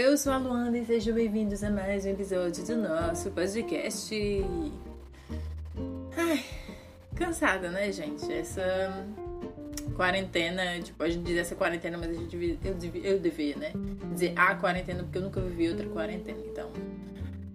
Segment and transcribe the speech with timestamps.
[0.00, 4.14] Eu sou a Luanda e sejam bem-vindos a mais um episódio do nosso podcast.
[6.16, 6.44] Ai,
[7.16, 8.32] cansada, né, gente?
[8.32, 9.04] Essa
[9.96, 13.72] quarentena, tipo, a gente diz essa quarentena, mas a gente eu, devia, eu devia, né?
[14.12, 16.38] Dizer a quarentena, porque eu nunca vivi outra quarentena.
[16.46, 16.70] Então,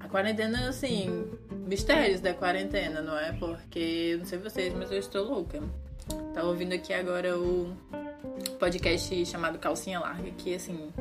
[0.02, 1.26] a quarentena, assim,
[1.66, 3.32] mistérios da quarentena, não é?
[3.32, 5.64] Porque, não sei vocês, mas eu estou louca.
[6.34, 7.74] Tava ouvindo aqui agora o
[8.60, 10.92] podcast chamado Calcinha Larga, que, assim,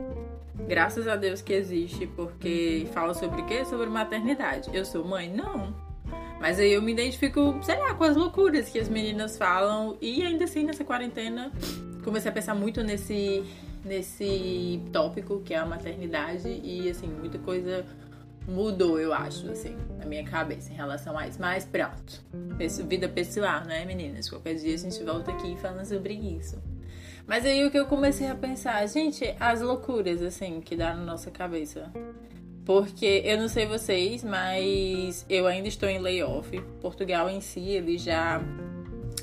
[0.68, 3.64] graças a Deus que existe, porque fala sobre o quê?
[3.64, 4.70] Sobre maternidade.
[4.72, 5.32] Eu sou mãe?
[5.32, 5.74] Não.
[6.40, 9.96] Mas aí eu me identifico, sei lá, com as loucuras que as meninas falam.
[10.00, 11.52] E ainda assim, nessa quarentena,
[12.02, 13.44] comecei a pensar muito nesse,
[13.84, 16.48] nesse tópico que é a maternidade.
[16.48, 17.86] E assim, muita coisa
[18.48, 21.40] mudou, eu acho, assim, na minha cabeça em relação a isso.
[21.40, 22.20] Mas pronto.
[22.88, 24.28] Vida pessoal, né, meninas?
[24.28, 26.60] Qualquer dia a gente volta aqui falando sobre isso.
[27.26, 31.04] Mas aí o que eu comecei a pensar, gente, as loucuras, assim, que dá na
[31.04, 31.90] nossa cabeça.
[32.64, 36.60] Porque eu não sei vocês, mas eu ainda estou em layoff.
[36.80, 38.40] Portugal em si, ele já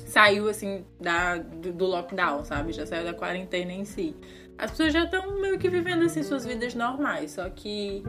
[0.06, 2.72] saiu assim da, do, do lockdown, sabe?
[2.72, 4.14] Já saiu da quarentena em si.
[4.58, 8.02] As pessoas já estão meio que vivendo assim suas vidas normais, só que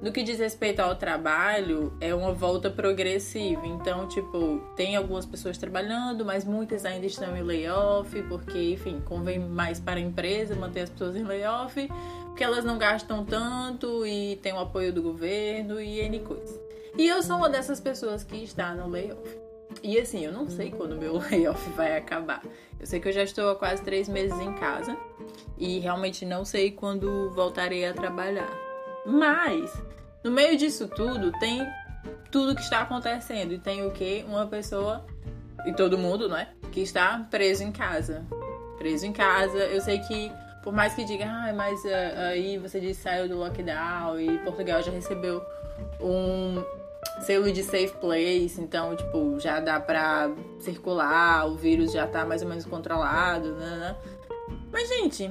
[0.00, 3.66] no que diz respeito ao trabalho, é uma volta progressiva.
[3.66, 9.38] Então, tipo, tem algumas pessoas trabalhando, mas muitas ainda estão em layoff, porque, enfim, convém
[9.38, 11.88] mais para a empresa manter as pessoas em layoff
[12.38, 16.56] porque elas não gastam tanto e tem o apoio do governo e N coisas.
[16.96, 19.36] E eu sou uma dessas pessoas que está no layoff.
[19.82, 22.40] E assim, eu não sei quando meu layoff vai acabar.
[22.78, 24.96] Eu sei que eu já estou há quase três meses em casa
[25.58, 28.67] e realmente não sei quando voltarei a trabalhar.
[29.08, 29.72] Mas,
[30.22, 31.66] no meio disso tudo, tem
[32.30, 33.52] tudo que está acontecendo.
[33.52, 34.24] E tem o que?
[34.28, 35.04] Uma pessoa,
[35.66, 36.48] e todo mundo, né?
[36.70, 38.24] Que está preso em casa.
[38.76, 39.58] Preso em casa.
[39.58, 40.30] Eu sei que
[40.62, 44.82] por mais que diga, ah, mas uh, aí você disse saiu do lockdown e Portugal
[44.82, 45.42] já recebeu
[46.00, 46.62] um
[47.22, 52.42] selo de safe place, então, tipo, já dá pra circular, o vírus já tá mais
[52.42, 53.76] ou menos controlado, né?
[53.76, 53.96] né.
[54.70, 55.30] Mas, gente,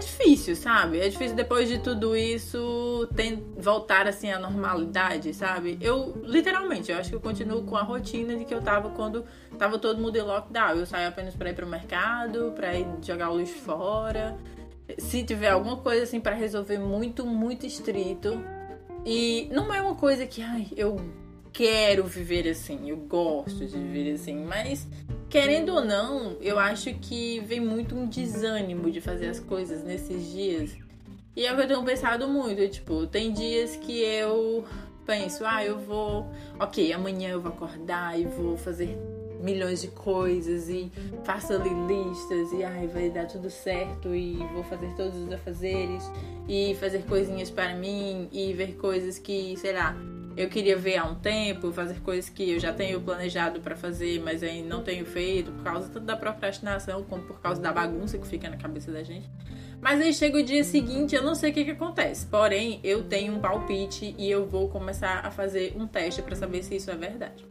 [0.00, 0.98] difícil, sabe?
[0.98, 3.08] É difícil depois de tudo isso
[3.56, 5.78] voltar assim à normalidade, sabe?
[5.80, 9.24] Eu, literalmente, eu acho que eu continuo com a rotina de que eu tava quando
[9.56, 10.76] tava todo mundo em lockdown.
[10.76, 14.36] Eu saio apenas para ir pro mercado, para ir jogar o lixo fora.
[14.98, 18.42] Se tiver alguma coisa assim para resolver muito, muito estrito.
[19.06, 21.00] E não é uma coisa que, ai, eu
[21.52, 24.86] quero viver assim, eu gosto de viver assim, mas
[25.30, 30.30] querendo ou não, eu acho que vem muito um desânimo de fazer as coisas nesses
[30.32, 30.76] dias.
[31.36, 34.64] E é o que eu tenho pensado muito, tipo, tem dias que eu
[35.06, 36.26] penso, ah, eu vou,
[36.58, 38.98] ok, amanhã eu vou acordar e vou fazer
[39.40, 40.90] milhões de coisas e
[41.24, 46.10] faço ali listas e ai, vai dar tudo certo e vou fazer todos os afazeres
[46.48, 49.96] e fazer coisinhas para mim e ver coisas que, sei lá,
[50.36, 54.20] eu queria ver há um tempo, fazer coisas que eu já tenho planejado para fazer,
[54.20, 58.16] mas aí não tenho feito, por causa tanto da procrastinação como por causa da bagunça
[58.16, 59.28] que fica na cabeça da gente.
[59.80, 62.26] Mas aí chega o dia seguinte, eu não sei o que, que acontece.
[62.26, 66.62] Porém, eu tenho um palpite e eu vou começar a fazer um teste para saber
[66.62, 67.44] se isso é verdade.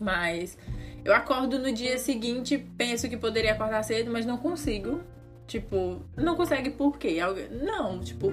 [0.00, 0.56] Mas
[1.04, 5.00] eu acordo no dia seguinte, penso que poderia acordar cedo, mas não consigo.
[5.48, 7.18] Tipo, não consegue por quê?
[7.50, 8.32] Não, tipo,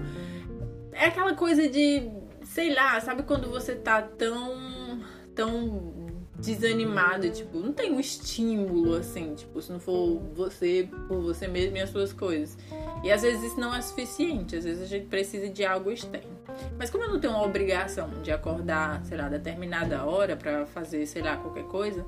[0.93, 2.07] é aquela coisa de
[2.49, 5.03] sei lá, sabe quando você tá tão
[5.35, 11.47] tão desanimado, tipo, não tem um estímulo assim, tipo, se não for você por você
[11.47, 12.57] mesmo e as suas coisas.
[13.03, 16.39] E às vezes isso não é suficiente, às vezes a gente precisa de algo externo.
[16.77, 21.05] Mas como eu não tenho uma obrigação de acordar, sei lá, determinada hora para fazer,
[21.05, 22.05] sei lá, qualquer coisa,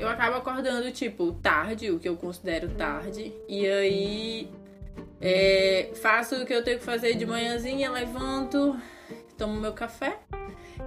[0.00, 4.50] eu acabo acordando, tipo, tarde, o que eu considero tarde, e aí
[5.20, 8.76] é, faço o que eu tenho que fazer de manhãzinha, levanto,
[9.36, 10.18] tomo meu café.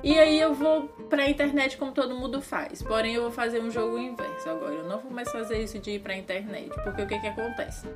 [0.03, 2.81] E aí eu vou pra internet como todo mundo faz.
[2.81, 4.74] Porém, eu vou fazer um jogo inverso agora.
[4.74, 6.70] Eu não vou mais fazer isso de ir pra internet.
[6.84, 7.88] Porque o que que acontece?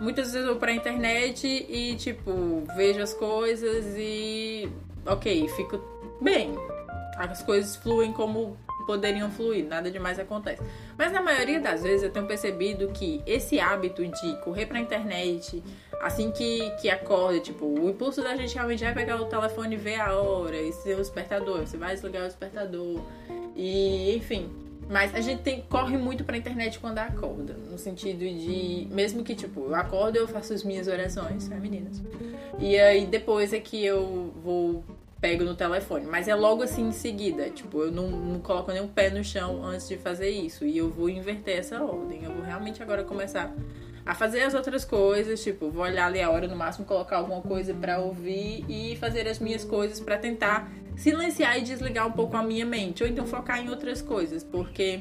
[0.00, 4.70] Muitas vezes eu vou pra internet e, tipo, vejo as coisas e.
[5.04, 5.80] Ok, fico
[6.20, 6.54] bem.
[7.16, 8.56] As coisas fluem como
[8.88, 10.62] poderiam fluir, nada demais acontece.
[10.96, 15.62] Mas na maioria das vezes eu tenho percebido que esse hábito de correr pra internet
[16.00, 19.78] assim que, que acorda, tipo, o impulso da gente realmente é pegar o telefone e
[19.78, 23.02] ver a hora, e ser o despertador, você vai desligar o despertador,
[23.54, 24.48] e enfim.
[24.88, 29.34] Mas a gente tem, corre muito pra internet quando acorda, no sentido de, mesmo que,
[29.34, 32.02] tipo, eu acordo, eu faço as minhas orações, meninas?
[32.58, 34.82] E aí depois é que eu vou
[35.20, 36.06] pego no telefone.
[36.06, 37.50] Mas é logo assim em seguida.
[37.50, 40.64] Tipo, eu não, não coloco nenhum pé no chão antes de fazer isso.
[40.64, 42.24] E eu vou inverter essa ordem.
[42.24, 43.54] Eu vou realmente agora começar
[44.08, 47.42] a fazer as outras coisas, tipo, vou olhar ali a hora no máximo, colocar alguma
[47.42, 52.34] coisa para ouvir e fazer as minhas coisas para tentar silenciar e desligar um pouco
[52.34, 55.00] a minha mente, ou então focar em outras coisas, porque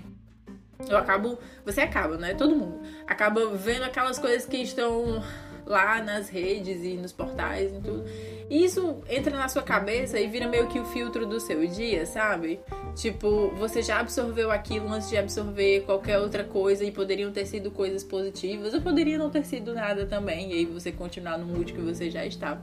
[0.90, 2.34] eu acabo, você acaba, né?
[2.34, 5.24] Todo mundo acaba vendo aquelas coisas que estão
[5.68, 8.06] lá nas redes e nos portais e tudo.
[8.50, 12.06] E isso entra na sua cabeça e vira meio que o filtro do seu dia,
[12.06, 12.60] sabe?
[12.96, 17.70] Tipo, você já absorveu aquilo antes de absorver qualquer outra coisa e poderiam ter sido
[17.70, 21.74] coisas positivas ou poderia não ter sido nada também, e aí você continuar no mood
[21.74, 22.62] que você já estava.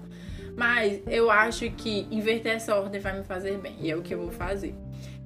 [0.57, 4.15] Mas eu acho que inverter essa ordem vai me fazer bem, e é o que
[4.15, 4.75] eu vou fazer.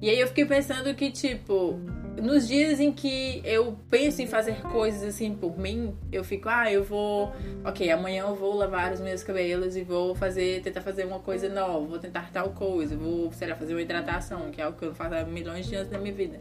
[0.01, 1.79] E aí eu fiquei pensando que, tipo,
[2.21, 6.71] nos dias em que eu penso em fazer coisas assim por mim, eu fico, ah,
[6.71, 7.31] eu vou,
[7.63, 11.49] ok, amanhã eu vou lavar os meus cabelos e vou fazer, tentar fazer uma coisa
[11.49, 14.85] nova, vou tentar tal coisa, vou, sei lá, fazer uma hidratação, que é algo que
[14.85, 16.39] eu faço há milhões de anos na minha vida.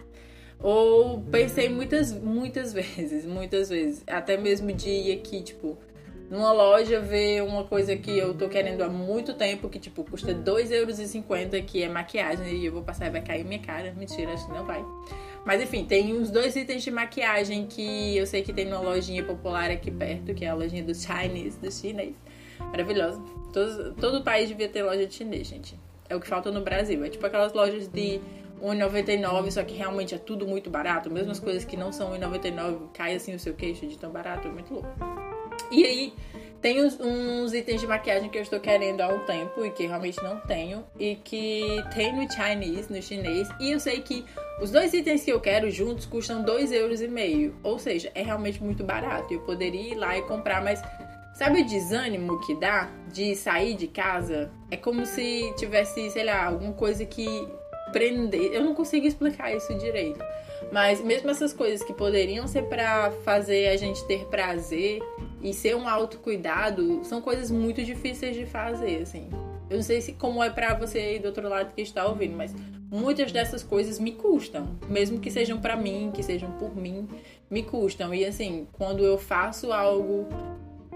[0.61, 5.79] Ou pensei muitas, muitas vezes, muitas vezes, até mesmo dia que, tipo,
[6.31, 10.35] numa loja ver uma coisa que eu tô querendo há muito tempo, que tipo, custa
[10.35, 13.93] 2,50€, que é maquiagem, e eu vou passar e vai cair minha cara.
[13.97, 14.85] Mentira, acho que não vai.
[15.45, 19.25] Mas enfim, tem uns dois itens de maquiagem que eu sei que tem numa lojinha
[19.25, 22.15] popular aqui perto, que é a lojinha do Chinese, do chinês.
[22.59, 23.21] Maravilhosa.
[23.53, 25.79] Todo, todo país devia ter loja de chinês, gente.
[26.09, 27.03] É o que falta no Brasil.
[27.05, 28.21] É tipo aquelas lojas de
[28.63, 31.11] 1,99, só que realmente é tudo muito barato.
[31.11, 34.49] Mesmo as coisas que não são 1,99, cai assim o seu queixo de tão barato,
[34.49, 35.28] é muito louco.
[35.70, 36.12] E aí,
[36.61, 39.87] tem uns, uns, itens de maquiagem que eu estou querendo há um tempo e que
[39.87, 40.85] realmente não tenho.
[40.99, 43.49] E que tem no Chinese, no chinês.
[43.61, 44.25] E eu sei que
[44.61, 47.00] os dois itens que eu quero juntos custam 2,5 euros.
[47.00, 49.32] E meio, ou seja, é realmente muito barato.
[49.32, 50.82] Eu poderia ir lá e comprar, mas
[51.35, 54.50] sabe o desânimo que dá de sair de casa?
[54.69, 57.26] É como se tivesse, sei lá, alguma coisa que
[57.93, 58.53] prender.
[58.53, 60.19] Eu não consigo explicar isso direito.
[60.73, 65.00] Mas mesmo essas coisas que poderiam ser para fazer a gente ter prazer
[65.43, 69.29] e ser um autocuidado são coisas muito difíceis de fazer, assim.
[69.70, 72.37] Eu não sei se como é para você aí do outro lado que está ouvindo,
[72.37, 72.55] mas
[72.90, 77.06] muitas dessas coisas me custam, mesmo que sejam para mim, que sejam por mim,
[77.50, 78.14] me custam.
[78.14, 80.26] E assim, quando eu faço algo,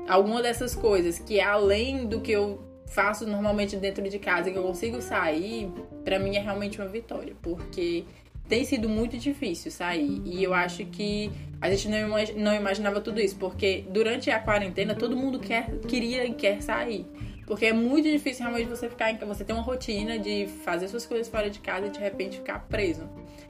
[0.09, 4.57] alguma dessas coisas que é além do que eu faço normalmente dentro de casa, que
[4.57, 5.71] eu consigo sair,
[6.05, 8.05] para mim é realmente uma vitória, porque
[8.53, 10.21] tem sido muito difícil sair.
[10.27, 12.07] E eu acho que a gente não,
[12.37, 17.07] não imaginava tudo isso, porque durante a quarentena todo mundo quer, queria e quer sair.
[17.47, 21.07] Porque é muito difícil realmente você ficar em você ter uma rotina de fazer suas
[21.07, 23.09] coisas fora de casa e de repente ficar preso.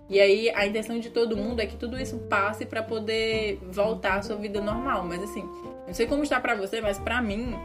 [0.09, 4.19] E aí a intenção de todo mundo é que tudo isso passe para poder voltar
[4.19, 5.05] à sua vida normal.
[5.05, 5.43] Mas assim,
[5.85, 7.57] não sei como está para você, mas para mim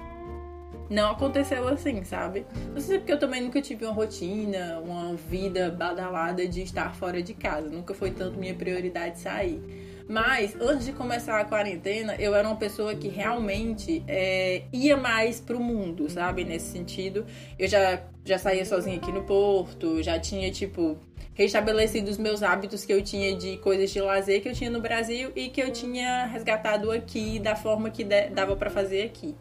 [0.89, 2.45] não aconteceu assim, sabe?
[2.73, 6.61] Não sei se é porque eu também nunca tive uma rotina, uma vida badalada de
[6.61, 7.69] estar fora de casa.
[7.69, 9.61] Nunca foi tanto minha prioridade sair.
[10.07, 15.41] Mas antes de começar a quarentena, eu era uma pessoa que realmente é, ia mais
[15.41, 16.45] pro mundo, sabe?
[16.45, 17.25] Nesse sentido,
[17.59, 20.97] eu já, já saía sozinha aqui no Porto, já tinha, tipo,
[21.33, 24.79] restabelecido os meus hábitos que eu tinha de coisas de lazer que eu tinha no
[24.79, 29.35] Brasil e que eu tinha resgatado aqui da forma que dava para fazer aqui.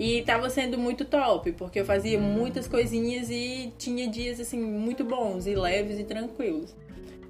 [0.00, 5.04] E tava sendo muito top, porque eu fazia muitas coisinhas e tinha dias assim muito
[5.04, 6.74] bons e leves e tranquilos.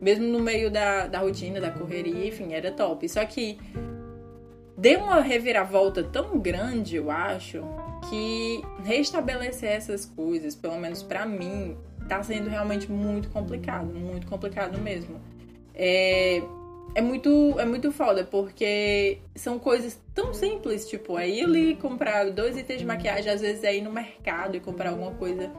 [0.01, 3.09] Mesmo no meio da, da rotina, da correria, enfim, era top.
[3.09, 3.59] Só que
[4.79, 7.61] deu uma reviravolta tão grande, eu acho,
[8.09, 11.77] que restabelecer essas coisas, pelo menos para mim,
[12.09, 15.21] tá sendo realmente muito complicado, muito complicado mesmo.
[15.75, 16.41] É,
[16.95, 22.31] é muito, é muito foda, porque são coisas tão simples, tipo, é ir ali comprar
[22.31, 25.51] dois itens de maquiagem, às vezes é ir no mercado e comprar alguma coisa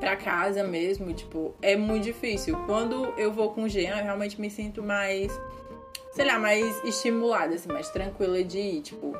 [0.00, 2.56] pra casa mesmo, tipo, é muito difícil.
[2.66, 5.30] Quando eu vou com o Jean, eu realmente me sinto mais,
[6.12, 9.14] sei lá, mais estimulada, assim, mais tranquila de ir, tipo,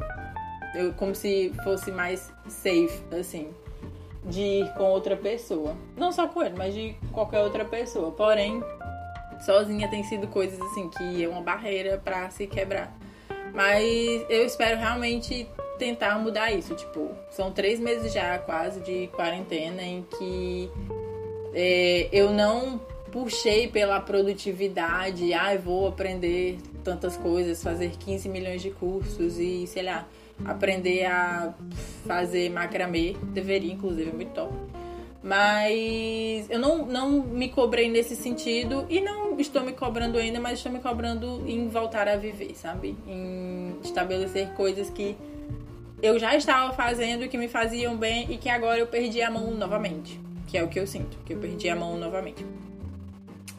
[0.74, 3.50] eu, como se fosse mais safe, assim,
[4.24, 5.76] de ir com outra pessoa.
[5.96, 8.10] Não só com ele, mas de qualquer outra pessoa.
[8.12, 8.62] Porém,
[9.44, 12.97] sozinha tem sido coisas assim que é uma barreira para se quebrar.
[13.52, 13.82] Mas
[14.28, 16.75] eu espero realmente tentar mudar isso.
[16.75, 20.70] Tipo, são três meses já quase de quarentena em que
[21.52, 22.80] é, eu não
[23.11, 29.82] puxei pela produtividade, ah, vou aprender tantas coisas, fazer 15 milhões de cursos e, sei
[29.82, 30.06] lá,
[30.44, 31.52] aprender a
[32.06, 33.16] fazer macramê.
[33.32, 34.52] Deveria, inclusive, é muito top.
[35.23, 40.59] Mas eu não, não me cobrei nesse sentido e não estou me cobrando ainda, mas
[40.59, 42.97] estou me cobrando em voltar a viver, sabe?
[43.06, 45.16] Em estabelecer coisas que
[46.02, 49.50] eu já estava fazendo que me faziam bem e que agora eu perdi a mão
[49.52, 50.20] novamente.
[50.47, 52.44] Que é o que eu sinto, que eu perdi a mão novamente.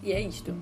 [0.03, 0.53] E é isto.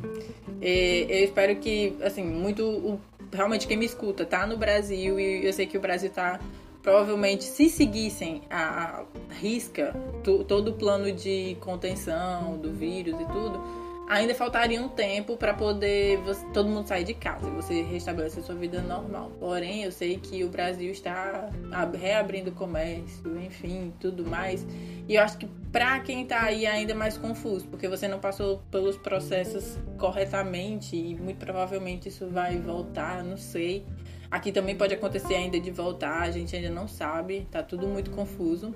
[0.61, 2.99] É, eu espero que, assim, muito o
[3.31, 6.39] realmente quem me escuta tá no Brasil e eu sei que o Brasil tá
[6.81, 13.61] provavelmente se seguissem a, risca to, todo o plano de contenção do vírus e tudo,
[14.09, 18.43] ainda faltaria um tempo para poder você, todo mundo sair de casa e você restabelecer
[18.43, 19.31] sua vida normal.
[19.39, 21.49] Porém, eu sei que o Brasil está
[21.97, 24.65] reabrindo o comércio, enfim, tudo mais.
[25.07, 28.19] E eu acho que para quem está aí é ainda mais confuso, porque você não
[28.19, 33.85] passou pelos processos corretamente e muito provavelmente isso vai voltar, não sei.
[34.31, 38.09] Aqui também pode acontecer ainda de voltar, a gente ainda não sabe, tá tudo muito
[38.09, 38.73] confuso.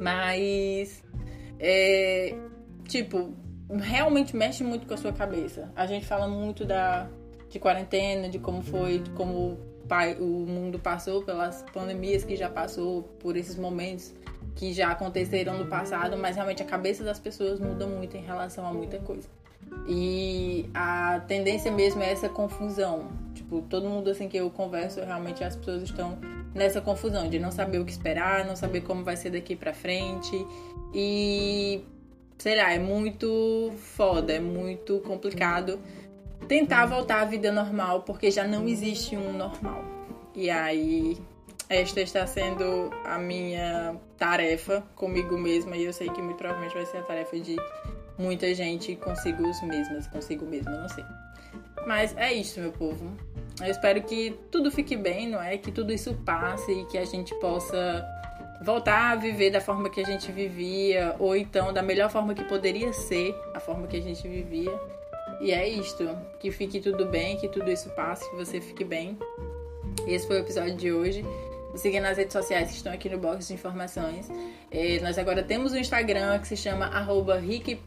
[0.00, 1.02] Mas
[1.58, 2.34] é,
[2.86, 3.34] tipo,
[3.70, 5.70] realmente mexe muito com a sua cabeça.
[5.76, 7.08] A gente fala muito da
[7.48, 9.58] de quarentena, de como foi, de como
[9.88, 14.14] pai, o mundo passou pelas pandemias que já passou, por esses momentos
[14.54, 18.66] que já aconteceram no passado, mas realmente a cabeça das pessoas muda muito em relação
[18.66, 19.28] a muita coisa.
[19.86, 23.08] E a tendência mesmo é essa confusão.
[23.34, 26.18] Tipo, todo mundo assim que eu converso, realmente as pessoas estão
[26.54, 29.72] nessa confusão de não saber o que esperar, não saber como vai ser daqui para
[29.72, 30.46] frente.
[30.92, 31.82] E
[32.38, 35.78] sei lá, é muito foda, é muito complicado
[36.46, 39.84] tentar voltar à vida normal, porque já não existe um normal.
[40.34, 41.18] E aí,
[41.68, 46.86] esta está sendo a minha tarefa comigo mesma, e eu sei que muito provavelmente vai
[46.86, 47.56] ser a tarefa de
[48.16, 51.04] muita gente consigo os mesmas, consigo mesma, não sei.
[51.86, 53.16] Mas é isso, meu povo.
[53.60, 55.58] Eu espero que tudo fique bem, não é?
[55.58, 58.06] Que tudo isso passe e que a gente possa
[58.62, 62.44] voltar a viver da forma que a gente vivia, ou então da melhor forma que
[62.44, 64.72] poderia ser a forma que a gente vivia.
[65.40, 66.08] E é isto.
[66.38, 69.16] Que fique tudo bem, que tudo isso passe, que você fique bem.
[70.06, 71.24] Esse foi o episódio de hoje.
[71.78, 74.28] Me siga nas redes sociais que estão aqui no box de informações.
[75.00, 77.78] Nós agora temos um Instagram que se chama arroba Rica.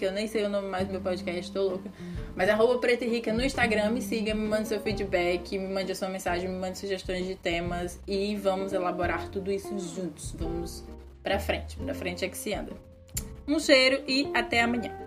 [0.00, 1.90] Eu nem sei o nome mais do meu podcast, tô louca.
[2.36, 5.94] Mas arroba Preta Rica no Instagram, me siga, me mande seu feedback, me mande a
[5.96, 10.32] sua mensagem, me mande sugestões de temas e vamos elaborar tudo isso juntos.
[10.38, 10.84] Vamos
[11.20, 11.78] pra frente.
[11.78, 12.70] Pra frente é que se anda.
[13.44, 14.99] Um cheiro e até amanhã.